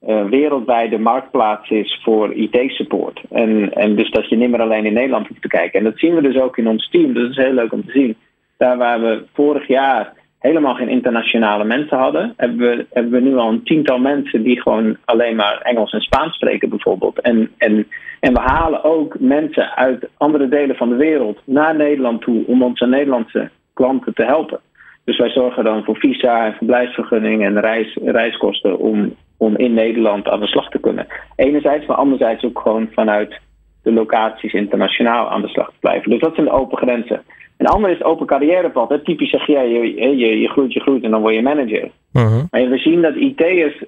uh, 0.06 0.24
wereldwijde 0.24 0.98
marktplaats 0.98 1.70
is 1.70 2.00
voor 2.02 2.32
IT-support. 2.32 3.20
En, 3.30 3.72
en 3.72 3.96
dus 3.96 4.10
dat 4.10 4.28
je 4.28 4.36
niet 4.36 4.50
meer 4.50 4.62
alleen 4.62 4.86
in 4.86 4.92
Nederland 4.92 5.28
hoeft 5.28 5.42
te 5.42 5.48
kijken. 5.48 5.78
En 5.78 5.84
dat 5.84 5.98
zien 5.98 6.14
we 6.14 6.22
dus 6.22 6.36
ook 6.36 6.58
in 6.58 6.68
ons 6.68 6.88
team. 6.90 7.14
Dat 7.14 7.30
is 7.30 7.36
heel 7.36 7.52
leuk 7.52 7.72
om 7.72 7.84
te 7.84 7.92
zien. 7.92 8.16
Daar 8.56 8.76
waar 8.76 9.00
we 9.00 9.24
vorig 9.32 9.66
jaar 9.66 10.12
helemaal 10.42 10.74
geen 10.74 10.88
internationale 10.88 11.64
mensen 11.64 11.98
hadden, 11.98 12.34
hebben 12.36 12.58
we, 12.58 12.86
hebben 12.90 13.12
we 13.12 13.20
nu 13.20 13.36
al 13.36 13.48
een 13.48 13.64
tiental 13.64 13.98
mensen 13.98 14.42
die 14.42 14.60
gewoon 14.60 14.96
alleen 15.04 15.36
maar 15.36 15.60
Engels 15.60 15.92
en 15.92 16.00
Spaans 16.00 16.34
spreken, 16.34 16.68
bijvoorbeeld. 16.68 17.20
En, 17.20 17.50
en, 17.56 17.86
en 18.20 18.32
we 18.32 18.40
halen 18.40 18.84
ook 18.84 19.16
mensen 19.18 19.76
uit 19.76 20.08
andere 20.16 20.48
delen 20.48 20.76
van 20.76 20.88
de 20.88 20.96
wereld 20.96 21.40
naar 21.44 21.76
Nederland 21.76 22.20
toe 22.20 22.46
om 22.46 22.62
onze 22.62 22.86
Nederlandse 22.86 23.50
klanten 23.74 24.14
te 24.14 24.24
helpen. 24.24 24.60
Dus 25.04 25.18
wij 25.18 25.30
zorgen 25.30 25.64
dan 25.64 25.84
voor 25.84 25.96
visa 25.96 26.46
en 26.46 26.52
verblijfsvergunning 26.52 27.44
en 27.44 27.60
reis, 27.60 27.98
reiskosten 28.04 28.78
om, 28.78 29.14
om 29.36 29.56
in 29.56 29.74
Nederland 29.74 30.28
aan 30.28 30.40
de 30.40 30.46
slag 30.46 30.68
te 30.68 30.80
kunnen. 30.80 31.06
Enerzijds, 31.36 31.86
maar 31.86 31.96
anderzijds 31.96 32.44
ook 32.44 32.58
gewoon 32.58 32.88
vanuit 32.92 33.40
de 33.82 33.92
locaties 33.92 34.52
internationaal 34.52 35.30
aan 35.30 35.42
de 35.42 35.48
slag 35.48 35.66
te 35.66 35.78
blijven. 35.80 36.10
Dus 36.10 36.20
dat 36.20 36.34
zijn 36.34 36.46
de 36.46 36.52
open 36.52 36.78
grenzen. 36.78 37.22
En 37.62 37.68
ander 37.68 37.90
is 37.90 37.98
het 37.98 38.06
open 38.06 38.26
carrièrepad. 38.26 38.88
Hè. 38.88 38.98
Typisch 38.98 39.30
zeg 39.30 39.46
je, 39.46 39.58
je, 39.58 40.16
je, 40.16 40.40
je 40.40 40.48
groeit, 40.48 40.72
je 40.72 40.80
groeit 40.80 41.02
en 41.02 41.10
dan 41.10 41.20
word 41.20 41.34
je 41.34 41.42
manager. 41.42 41.90
Uh-huh. 42.12 42.42
Maar 42.50 42.68
we 42.68 42.78
zien 42.78 43.02
dat 43.02 43.14
IT'ers 43.14 43.84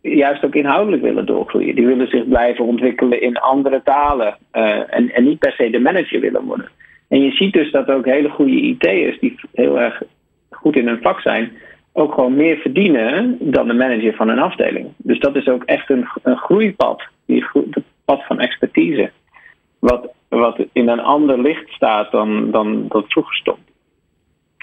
juist 0.00 0.44
ook 0.44 0.54
inhoudelijk 0.54 1.02
willen 1.02 1.26
doorgroeien. 1.26 1.74
Die 1.74 1.86
willen 1.86 2.08
zich 2.08 2.28
blijven 2.28 2.64
ontwikkelen 2.64 3.20
in 3.20 3.36
andere 3.36 3.80
talen 3.84 4.36
uh, 4.52 4.94
en, 4.94 5.14
en 5.14 5.24
niet 5.24 5.38
per 5.38 5.52
se 5.52 5.70
de 5.70 5.78
manager 5.78 6.20
willen 6.20 6.44
worden. 6.44 6.68
En 7.08 7.20
je 7.20 7.30
ziet 7.30 7.52
dus 7.52 7.70
dat 7.70 7.90
ook 7.90 8.04
hele 8.04 8.28
goede 8.28 8.60
IT'ers 8.60 9.18
die 9.18 9.40
heel 9.52 9.80
erg 9.80 10.02
goed 10.50 10.76
in 10.76 10.86
hun 10.86 11.02
vak 11.02 11.20
zijn, 11.20 11.52
ook 11.92 12.14
gewoon 12.14 12.36
meer 12.36 12.56
verdienen 12.56 13.36
dan 13.40 13.66
de 13.66 13.74
manager 13.74 14.14
van 14.14 14.28
een 14.28 14.38
afdeling. 14.38 14.86
Dus 14.96 15.18
dat 15.18 15.36
is 15.36 15.48
ook 15.48 15.64
echt 15.64 15.90
een, 15.90 16.08
een 16.22 16.36
groeipad, 16.36 17.02
die, 17.24 17.46
het 17.52 17.84
pad 18.04 18.24
van 18.26 18.40
expertise, 18.40 19.10
wat, 19.78 20.14
wat 20.28 20.58
in 20.72 20.88
een 20.88 21.00
ander 21.00 21.40
licht 21.40 21.68
staat 21.68 22.10
dan, 22.10 22.50
dan 22.50 22.84
dat 22.88 23.04
vroeger 23.08 23.34
stond. 23.34 23.58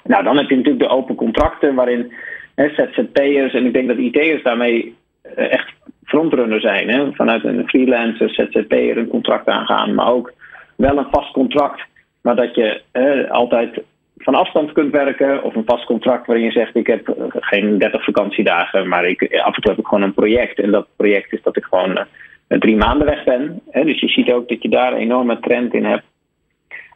Nou, 0.04 0.24
dan 0.24 0.38
heb 0.38 0.50
je 0.50 0.56
natuurlijk 0.56 0.84
de 0.84 0.96
open 0.96 1.16
contracten 1.16 1.76
waarin 1.76 2.14
hè, 2.56 2.70
ZZP'ers, 2.70 3.54
en 3.54 3.66
ik 3.66 3.74
denk 3.74 3.88
dat 3.88 3.98
IT'ers 3.98 4.44
daarmee 4.44 4.96
eh, 5.22 5.52
echt 5.52 5.74
frontrunner 6.04 6.62
zijn. 6.62 6.90
Hè, 6.90 7.12
vanuit 7.14 7.44
een 7.44 7.68
freelancer, 7.68 8.30
ZZP'er 8.30 8.98
een 8.98 9.08
contract 9.08 9.48
aangaan, 9.48 9.94
maar 9.94 10.12
ook 10.12 10.34
wel 10.76 10.98
een 10.98 11.08
vast 11.12 11.32
contract 11.32 11.84
maar 12.24 12.36
dat 12.36 12.56
je 12.56 12.82
eh, 12.92 13.32
altijd 13.32 13.82
van 14.18 14.36
afstand 14.36 14.72
kunt 14.72 14.92
werken 14.92 15.44
of 15.44 15.56
een 15.56 15.66
vast 15.66 15.86
contract 15.86 16.28
waarin 16.28 16.46
je 16.46 16.52
zegt 16.52 16.76
ik 16.76 16.88
heb 16.88 17.08
eh, 17.08 17.26
geen 17.30 17.78
30 17.78 18.04
vakantiedagen, 18.04 18.88
maar 18.88 19.06
ik, 19.06 19.36
af 19.42 19.56
en 19.56 19.62
toe 19.62 19.72
heb 19.72 19.80
ik 19.80 19.88
gewoon 19.88 20.04
een 20.04 20.14
project. 20.14 20.60
En 20.60 20.72
dat 20.72 20.88
project 20.96 21.34
is 21.34 21.42
dat 21.42 21.58
ik 21.58 21.64
gewoon 21.64 21.92
uh, 21.92 22.04
drie 22.48 22.76
maanden 22.76 23.08
weg 23.08 23.24
ben. 23.24 23.62
Hè? 23.70 23.84
Dus 23.84 24.00
je 24.00 24.08
ziet 24.08 24.32
ook 24.32 24.50
dat 24.50 24.62
je 24.62 24.70
daar 24.70 24.94
een 24.94 25.00
enorme 25.00 25.40
trend 25.40 25.74
in 25.74 25.86
hebt. 25.86 26.04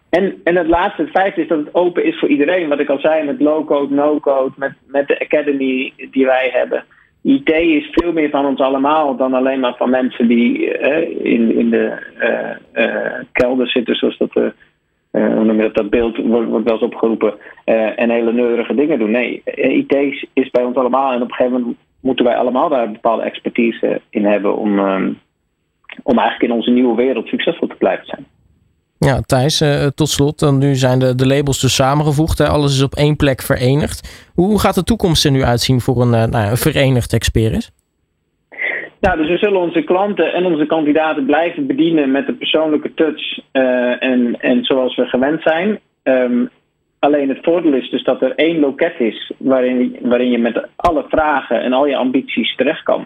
En, 0.10 0.42
en 0.44 0.56
het 0.56 0.68
laatste, 0.68 1.02
het 1.02 1.12
vijfde, 1.12 1.42
is 1.42 1.48
dat 1.48 1.58
het 1.58 1.74
open 1.76 2.06
is 2.06 2.20
voor 2.20 2.30
iedereen. 2.30 2.70
Wat 2.70 2.80
ik 2.80 2.90
al 2.90 3.00
zei 3.00 3.26
met 3.26 3.42
low-code, 3.42 3.94
no-code, 3.94 4.54
met, 4.56 4.74
met 4.86 5.08
de 5.08 5.20
academy 5.20 5.94
die 6.12 6.26
wij 6.26 6.50
hebben. 6.54 6.84
IT 7.22 7.50
is 7.50 7.90
veel 7.92 8.14
meer 8.14 8.30
van 8.30 8.46
ons 8.46 8.60
allemaal 8.60 9.16
dan 9.16 9.34
alleen 9.34 9.60
maar 9.60 9.76
van 9.76 9.90
mensen 9.90 10.28
die 10.28 10.68
in, 11.24 11.56
in 11.58 11.70
de 11.70 11.98
uh, 12.74 13.20
kelder 13.32 13.70
zitten, 13.70 13.96
zoals 13.96 14.18
dat 14.18 14.36
uh, 14.36 14.44
hoe 15.12 15.44
noem 15.44 15.62
je 15.62 15.70
dat, 15.72 15.90
beeld 15.90 16.18
wordt, 16.18 16.50
wordt 16.50 16.66
wel 16.66 16.74
eens 16.74 16.84
opgeroepen 16.84 17.34
en 17.96 18.10
hele 18.10 18.34
neurige 18.34 18.76
dingen 18.76 19.00
doen. 19.00 19.12
Nee, 19.12 19.42
eh, 19.44 19.78
IT 19.78 20.28
is 20.34 20.50
bij 20.50 20.64
ons 20.64 20.76
allemaal 20.76 21.12
en 21.12 21.22
op 21.22 21.30
een 21.30 21.36
gegeven 21.36 21.60
moment 21.60 21.78
moeten 22.00 22.26
wij 22.26 22.36
allemaal 22.36 22.70
daar 22.70 22.92
bepaalde 22.92 23.24
expertise 23.24 24.02
in 24.10 24.26
hebben 24.26 24.58
om, 24.58 24.80
um, 24.80 25.20
om 26.04 26.18
eigenlijk 26.18 26.52
in 26.52 26.58
onze 26.58 26.70
nieuwe 26.70 26.96
wereld 26.96 27.28
succesvol 27.28 27.68
te 27.68 27.76
blijven 27.76 28.06
zijn. 28.06 28.26
Ja, 29.00 29.22
Thijs, 29.22 29.62
uh, 29.62 29.86
tot 29.86 30.10
slot, 30.10 30.40
dan 30.40 30.58
nu 30.58 30.76
zijn 30.76 31.00
de, 31.00 31.16
de 31.16 31.28
labels 31.28 31.62
dus 31.62 31.76
samengevoegd. 31.76 32.38
Hè? 32.38 32.48
Alles 32.48 32.76
is 32.76 32.84
op 32.84 32.94
één 32.94 33.16
plek 33.16 33.42
verenigd. 33.42 34.30
Hoe 34.36 34.60
gaat 34.60 34.76
de 34.76 34.84
toekomst 34.84 35.26
er 35.26 35.32
nu 35.32 35.44
uitzien 35.44 35.80
voor 35.80 36.02
een, 36.02 36.14
uh, 36.14 36.24
nou, 36.26 36.50
een 36.50 36.58
verenigd 36.58 37.14
Experis? 37.14 37.72
Nou, 39.00 39.18
dus 39.18 39.30
we 39.30 39.38
zullen 39.38 39.62
onze 39.62 39.82
klanten 39.82 40.34
en 40.34 40.46
onze 40.46 40.66
kandidaten 40.66 41.26
blijven 41.26 41.68
bedienen 41.68 42.12
met 42.12 42.26
de 42.26 42.34
persoonlijke 42.34 42.94
touch 42.94 43.40
uh, 43.54 44.04
en, 44.04 44.38
en 44.40 44.64
zoals 44.64 44.96
we 44.96 45.06
gewend 45.06 45.42
zijn. 45.42 45.80
Um, 46.04 46.50
alleen 47.00 47.30
het 47.30 47.40
voordeel 47.42 47.74
is 47.74 47.90
dus 47.90 48.04
dat 48.04 48.22
er 48.22 48.36
één 48.36 48.60
loket 48.60 49.00
is 49.00 49.32
waarin, 49.38 49.98
waarin 50.02 50.32
je 50.32 50.38
met 50.38 50.68
alle 50.76 51.06
vragen 51.10 51.62
en 51.62 51.74
al 51.74 51.88
je 51.88 51.96
ambities 51.96 52.56
terecht 52.56 52.84
kan. 52.84 53.06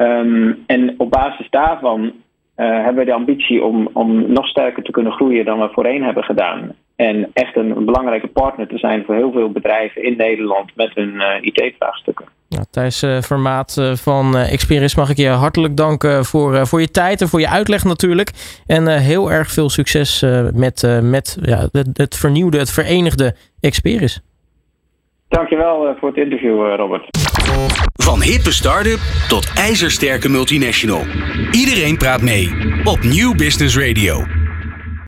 Um, 0.00 0.64
en 0.66 0.94
op 0.96 1.10
basis 1.10 1.50
daarvan 1.50 2.00
uh, 2.02 2.12
hebben 2.56 2.94
we 2.94 3.04
de 3.04 3.12
ambitie 3.12 3.64
om, 3.64 3.88
om 3.92 4.32
nog 4.32 4.46
sterker 4.46 4.82
te 4.82 4.90
kunnen 4.90 5.12
groeien 5.12 5.44
dan 5.44 5.60
we 5.60 5.68
voorheen 5.72 6.02
hebben 6.02 6.24
gedaan. 6.24 6.72
En 6.96 7.30
echt 7.32 7.56
een, 7.56 7.84
belangrijke 7.84 8.26
partner 8.26 8.68
te 8.68 8.78
zijn 8.78 9.04
voor 9.04 9.14
heel 9.14 9.32
veel 9.32 9.50
bedrijven 9.50 10.04
in 10.04 10.16
Nederland 10.16 10.76
met 10.76 10.90
hun 10.94 11.14
uh, 11.14 11.26
IT-vraagstukken. 11.40 12.26
Nou, 12.48 12.64
Thijs 12.70 13.02
uh, 13.02 13.94
van 13.94 14.36
Experis 14.36 14.96
mag 14.96 15.10
ik 15.10 15.16
je 15.16 15.28
hartelijk 15.28 15.76
danken 15.76 16.24
voor, 16.24 16.66
voor 16.66 16.80
je 16.80 16.90
tijd 16.90 17.20
en 17.20 17.28
voor 17.28 17.40
je 17.40 17.48
uitleg 17.48 17.84
natuurlijk. 17.84 18.30
En 18.66 18.98
heel 18.98 19.32
erg 19.32 19.50
veel 19.50 19.68
succes 19.68 20.24
met, 20.54 21.00
met 21.02 21.38
ja, 21.42 21.68
het, 21.72 21.88
het 21.92 22.16
vernieuwde, 22.16 22.58
het 22.58 22.72
verenigde 22.72 23.34
Experis. 23.60 24.20
Dankjewel 25.30 25.96
voor 25.98 26.08
het 26.08 26.18
interview, 26.18 26.76
Robert. 26.76 27.04
Van 28.02 28.22
hippe 28.22 28.52
start-up 28.52 28.98
tot 29.28 29.52
ijzersterke 29.54 30.28
multinational. 30.28 31.02
Iedereen 31.50 31.96
praat 31.96 32.22
mee 32.22 32.48
op 32.84 33.02
Nieuw 33.02 33.34
Business 33.34 33.78
Radio. 33.78 34.39